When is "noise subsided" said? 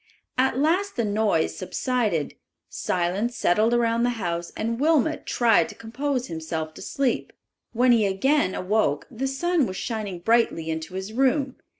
1.05-2.33